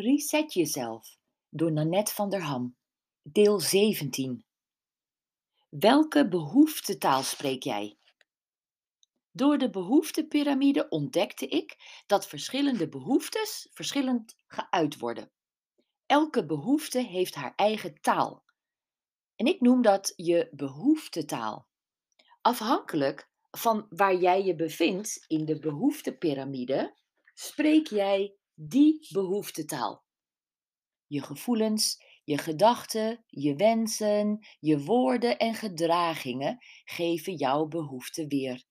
Reset 0.00 0.52
jezelf 0.52 1.18
door 1.48 1.72
Nanette 1.72 2.12
van 2.12 2.30
der 2.30 2.42
Ham. 2.42 2.76
Deel 3.22 3.60
17. 3.60 4.44
Welke 5.68 6.28
behoeftetaal 6.28 7.22
spreek 7.22 7.62
jij? 7.62 7.98
Door 9.30 9.58
de 9.58 9.70
behoeftepiramide 9.70 10.88
ontdekte 10.88 11.46
ik 11.46 11.76
dat 12.06 12.26
verschillende 12.26 12.88
behoeftes 12.88 13.68
verschillend 13.72 14.36
geuit 14.46 14.98
worden. 14.98 15.30
Elke 16.06 16.46
behoefte 16.46 16.98
heeft 16.98 17.34
haar 17.34 17.52
eigen 17.56 18.00
taal. 18.00 18.44
En 19.36 19.46
ik 19.46 19.60
noem 19.60 19.82
dat 19.82 20.12
je 20.16 20.48
behoeftetaal. 20.50 21.68
Afhankelijk 22.40 23.30
van 23.50 23.86
waar 23.90 24.16
jij 24.16 24.44
je 24.44 24.54
bevindt 24.54 25.24
in 25.26 25.44
de 25.44 25.58
behoeftepiramide, 25.58 26.96
spreek 27.34 27.86
jij 27.86 28.37
die 28.60 29.06
behoeftetaal. 29.12 30.04
Je 31.06 31.22
gevoelens, 31.22 32.02
je 32.24 32.38
gedachten, 32.38 33.24
je 33.26 33.54
wensen, 33.54 34.46
je 34.58 34.84
woorden 34.84 35.38
en 35.38 35.54
gedragingen 35.54 36.58
geven 36.84 37.34
jouw 37.34 37.66
behoefte 37.66 38.26
weer. 38.26 38.64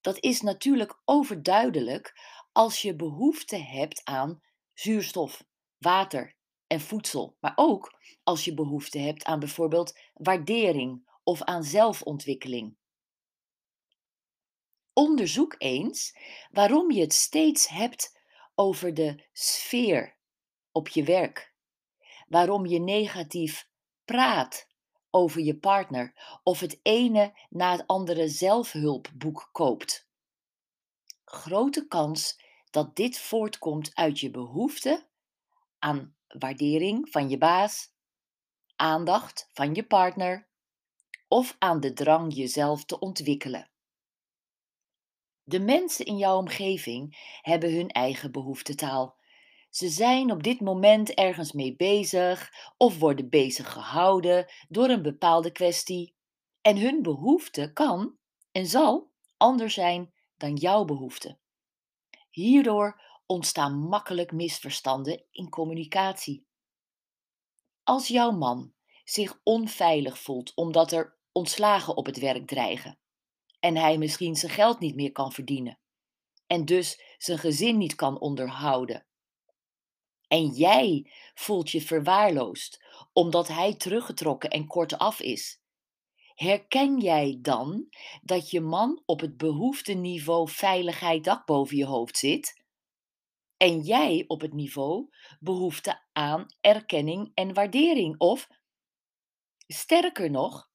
Dat 0.00 0.18
is 0.18 0.40
natuurlijk 0.40 1.00
overduidelijk 1.04 2.12
als 2.52 2.82
je 2.82 2.96
behoefte 2.96 3.56
hebt 3.56 4.04
aan 4.04 4.42
zuurstof, 4.72 5.44
water 5.78 6.36
en 6.66 6.80
voedsel, 6.80 7.36
maar 7.40 7.52
ook 7.54 7.98
als 8.22 8.44
je 8.44 8.54
behoefte 8.54 8.98
hebt 8.98 9.24
aan 9.24 9.38
bijvoorbeeld 9.38 9.98
waardering 10.12 11.18
of 11.22 11.42
aan 11.42 11.64
zelfontwikkeling. 11.64 12.76
Onderzoek 14.92 15.54
eens 15.58 16.16
waarom 16.50 16.90
je 16.90 17.00
het 17.00 17.12
steeds 17.12 17.68
hebt 17.68 18.18
over 18.60 18.94
de 18.94 19.24
sfeer 19.32 20.16
op 20.72 20.88
je 20.88 21.04
werk. 21.04 21.54
Waarom 22.28 22.66
je 22.66 22.78
negatief 22.78 23.68
praat 24.04 24.68
over 25.10 25.40
je 25.40 25.58
partner 25.58 26.38
of 26.42 26.60
het 26.60 26.80
ene 26.82 27.38
na 27.48 27.72
het 27.72 27.86
andere 27.86 28.28
zelfhulpboek 28.28 29.48
koopt. 29.52 30.08
Grote 31.24 31.86
kans 31.86 32.42
dat 32.70 32.96
dit 32.96 33.18
voortkomt 33.18 33.94
uit 33.94 34.20
je 34.20 34.30
behoefte 34.30 35.08
aan 35.78 36.16
waardering 36.28 37.10
van 37.10 37.28
je 37.28 37.38
baas, 37.38 37.94
aandacht 38.76 39.48
van 39.52 39.74
je 39.74 39.86
partner 39.86 40.48
of 41.28 41.56
aan 41.58 41.80
de 41.80 41.92
drang 41.92 42.34
jezelf 42.34 42.84
te 42.84 42.98
ontwikkelen. 42.98 43.69
De 45.50 45.60
mensen 45.60 46.04
in 46.04 46.16
jouw 46.16 46.36
omgeving 46.36 47.16
hebben 47.42 47.74
hun 47.74 47.88
eigen 47.88 48.32
behoeftetaal. 48.32 49.16
Ze 49.70 49.88
zijn 49.88 50.32
op 50.32 50.42
dit 50.42 50.60
moment 50.60 51.14
ergens 51.14 51.52
mee 51.52 51.76
bezig 51.76 52.52
of 52.76 52.98
worden 52.98 53.28
bezig 53.28 53.72
gehouden 53.72 54.50
door 54.68 54.88
een 54.88 55.02
bepaalde 55.02 55.52
kwestie. 55.52 56.14
En 56.62 56.76
hun 56.76 57.02
behoefte 57.02 57.72
kan 57.72 58.16
en 58.52 58.66
zal 58.66 59.10
anders 59.36 59.74
zijn 59.74 60.12
dan 60.36 60.54
jouw 60.54 60.84
behoefte. 60.84 61.38
Hierdoor 62.30 63.02
ontstaan 63.26 63.78
makkelijk 63.78 64.32
misverstanden 64.32 65.24
in 65.30 65.48
communicatie. 65.48 66.46
Als 67.82 68.08
jouw 68.08 68.30
man 68.30 68.72
zich 69.04 69.40
onveilig 69.42 70.18
voelt 70.18 70.54
omdat 70.54 70.92
er 70.92 71.18
ontslagen 71.32 71.96
op 71.96 72.06
het 72.06 72.18
werk 72.18 72.46
dreigen, 72.46 72.98
en 73.60 73.76
hij 73.76 73.98
misschien 73.98 74.36
zijn 74.36 74.52
geld 74.52 74.78
niet 74.78 74.94
meer 74.94 75.12
kan 75.12 75.32
verdienen 75.32 75.78
en 76.50 76.64
dus 76.64 77.00
zijn 77.18 77.38
gezin 77.38 77.78
niet 77.78 77.94
kan 77.94 78.20
onderhouden. 78.20 79.06
En 80.28 80.46
jij 80.46 81.12
voelt 81.34 81.70
je 81.70 81.80
verwaarloosd 81.80 82.84
omdat 83.12 83.48
hij 83.48 83.74
teruggetrokken 83.74 84.50
en 84.50 84.66
kortaf 84.66 85.20
is. 85.20 85.60
Herken 86.34 87.00
jij 87.00 87.38
dan 87.42 87.88
dat 88.22 88.50
je 88.50 88.60
man 88.60 89.02
op 89.04 89.20
het 89.20 89.36
behoefteniveau 89.36 90.48
veiligheid 90.48 91.24
dak 91.24 91.46
boven 91.46 91.76
je 91.76 91.86
hoofd 91.86 92.16
zit? 92.16 92.62
En 93.56 93.80
jij 93.80 94.24
op 94.26 94.40
het 94.40 94.52
niveau 94.52 95.08
behoefte 95.40 96.02
aan 96.12 96.46
erkenning 96.60 97.30
en 97.34 97.54
waardering? 97.54 98.18
Of 98.18 98.48
sterker 99.66 100.30
nog, 100.30 100.70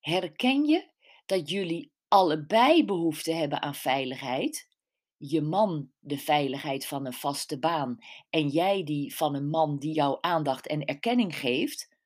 herken 0.00 0.64
je 0.64 0.90
dat 1.26 1.50
jullie 1.50 1.92
allebei 2.08 2.84
behoefte 2.84 3.32
hebben 3.32 3.62
aan 3.62 3.74
veiligheid, 3.74 4.68
je 5.16 5.40
man 5.40 5.92
de 5.98 6.18
veiligheid 6.18 6.86
van 6.86 7.06
een 7.06 7.12
vaste 7.12 7.58
baan 7.58 7.98
en 8.30 8.48
jij 8.48 8.84
die 8.84 9.16
van 9.16 9.34
een 9.34 9.48
man 9.48 9.78
die 9.78 9.94
jou 9.94 10.18
aandacht 10.20 10.66
en 10.66 10.84
erkenning 10.84 11.36
geeft, 11.36 11.96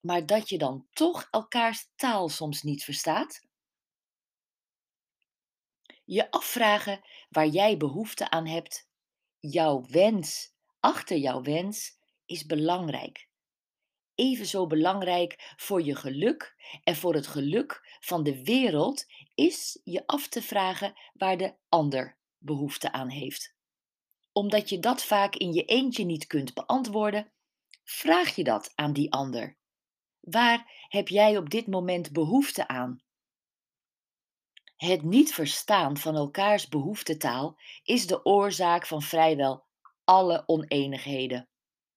maar 0.00 0.26
dat 0.26 0.48
je 0.48 0.58
dan 0.58 0.86
toch 0.92 1.28
elkaars 1.30 1.90
taal 1.96 2.28
soms 2.28 2.62
niet 2.62 2.84
verstaat? 2.84 3.46
Je 6.04 6.30
afvragen 6.30 7.00
waar 7.28 7.46
jij 7.46 7.76
behoefte 7.76 8.30
aan 8.30 8.46
hebt, 8.46 8.88
jouw 9.38 9.84
wens, 9.88 10.54
achter 10.80 11.16
jouw 11.16 11.42
wens, 11.42 11.98
is 12.26 12.46
belangrijk 12.46 13.27
even 14.18 14.46
zo 14.46 14.66
belangrijk 14.66 15.54
voor 15.56 15.82
je 15.82 15.94
geluk 15.94 16.56
en 16.84 16.96
voor 16.96 17.14
het 17.14 17.26
geluk 17.26 17.98
van 18.00 18.22
de 18.22 18.44
wereld 18.44 19.06
is 19.34 19.80
je 19.84 20.06
af 20.06 20.28
te 20.28 20.42
vragen 20.42 20.98
waar 21.12 21.36
de 21.36 21.54
ander 21.68 22.18
behoefte 22.38 22.92
aan 22.92 23.08
heeft. 23.08 23.54
Omdat 24.32 24.68
je 24.68 24.78
dat 24.78 25.04
vaak 25.04 25.36
in 25.36 25.52
je 25.52 25.64
eentje 25.64 26.04
niet 26.04 26.26
kunt 26.26 26.54
beantwoorden, 26.54 27.32
vraag 27.84 28.34
je 28.34 28.44
dat 28.44 28.72
aan 28.74 28.92
die 28.92 29.12
ander. 29.12 29.56
Waar 30.20 30.86
heb 30.88 31.08
jij 31.08 31.36
op 31.36 31.50
dit 31.50 31.66
moment 31.66 32.12
behoefte 32.12 32.68
aan? 32.68 33.02
Het 34.76 35.02
niet 35.02 35.34
verstaan 35.34 35.96
van 35.96 36.14
elkaars 36.14 36.68
behoeftetaal 36.68 37.58
is 37.82 38.06
de 38.06 38.24
oorzaak 38.24 38.86
van 38.86 39.02
vrijwel 39.02 39.66
alle 40.04 40.42
oneenigheden. 40.46 41.48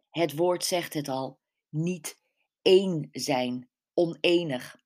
Het 0.09 0.35
woord 0.35 0.65
zegt 0.65 0.93
het 0.93 1.07
al 1.07 1.40
niet 1.71 2.19
één 2.61 3.09
zijn, 3.11 3.69
onenig. 3.93 4.79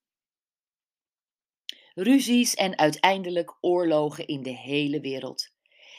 Ruzies 1.94 2.54
en 2.54 2.78
uiteindelijk 2.78 3.56
oorlogen 3.60 4.26
in 4.26 4.42
de 4.42 4.56
hele 4.56 5.00
wereld. 5.00 5.54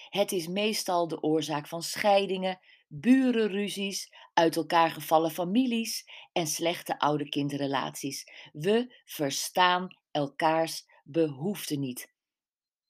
Het 0.10 0.32
is 0.32 0.48
meestal 0.48 1.08
de 1.08 1.22
oorzaak 1.22 1.68
van 1.68 1.84
scheidingen, 1.84 2.60
burenruzies, 2.88 4.14
uit 4.34 4.56
elkaar 4.56 4.92
gevallen 4.92 5.32
families 5.32 6.10
en 6.32 6.48
slechte 6.48 7.00
oude 7.00 7.30
kindrelaties. 7.30 8.50
We 8.52 9.02
verstaan 9.06 9.98
elkaars 10.12 10.86
behoeften 11.04 11.80
niet. 11.80 12.14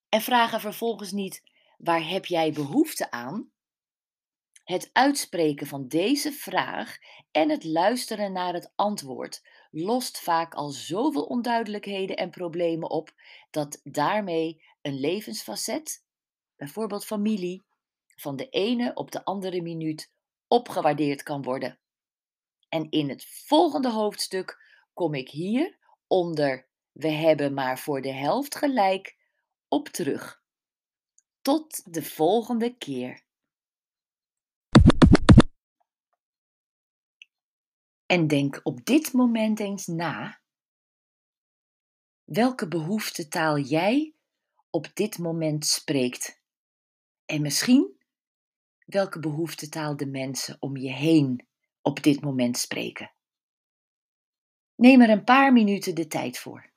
En 0.10 0.22
vragen 0.22 0.60
vervolgens 0.60 1.12
niet: 1.12 1.42
waar 1.78 2.08
heb 2.10 2.26
jij 2.26 2.52
behoefte 2.52 3.12
aan? 3.12 3.52
Het 4.68 4.90
uitspreken 4.94 5.68
van 5.68 5.88
deze 5.88 6.32
vraag 6.32 6.98
en 7.32 7.50
het 7.50 7.64
luisteren 7.64 8.32
naar 8.32 8.54
het 8.54 8.72
antwoord 8.76 9.48
lost 9.72 10.20
vaak 10.20 10.54
al 10.54 10.70
zoveel 10.70 11.24
onduidelijkheden 11.24 12.18
en 12.18 12.30
problemen 12.30 12.90
op 12.90 13.12
dat 13.50 13.80
daarmee 13.84 14.64
een 14.82 15.00
levensfacet, 15.00 16.04
bijvoorbeeld 16.56 17.06
familie, 17.06 17.66
van 18.16 18.36
de 18.36 18.50
ene 18.50 18.94
op 18.94 19.12
de 19.12 19.26
andere 19.26 19.62
minuut 19.62 20.12
opgewaardeerd 20.48 21.24
kan 21.24 21.44
worden. 21.44 21.80
En 22.70 22.90
in 22.90 23.10
het 23.10 23.26
volgende 23.26 23.92
hoofdstuk 23.92 24.62
kom 24.94 25.14
ik 25.14 25.30
hier 25.30 25.78
onder 26.08 26.68
we 26.92 27.10
hebben 27.10 27.54
maar 27.54 27.80
voor 27.80 28.02
de 28.02 28.14
helft 28.14 28.56
gelijk 28.56 29.18
op 29.68 29.88
terug. 29.88 30.42
Tot 31.42 31.94
de 31.94 32.04
volgende 32.04 32.78
keer. 32.78 33.26
En 38.08 38.28
denk 38.28 38.60
op 38.64 38.86
dit 38.86 39.14
moment 39.14 39.60
eens 39.60 39.86
na 39.86 40.42
welke 42.24 42.68
behoeftetaal 42.68 43.58
jij 43.58 44.14
op 44.70 44.92
dit 44.94 45.18
moment 45.18 45.66
spreekt. 45.66 46.42
En 47.26 47.42
misschien 47.42 47.98
welke 48.86 49.20
behoeftetaal 49.20 49.98
de 49.98 50.06
mensen 50.06 50.58
om 50.60 50.78
je 50.78 50.92
heen 50.92 51.48
op 51.82 52.04
dit 52.04 52.22
moment 52.22 52.58
spreken. 52.58 53.12
Neem 54.76 55.02
er 55.02 55.10
een 55.10 55.24
paar 55.24 55.54
minuten 55.54 55.96
de 55.96 56.08
tijd 56.08 56.40
voor. 56.40 56.72